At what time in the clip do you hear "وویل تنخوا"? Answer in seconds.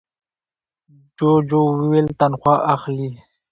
1.81-2.55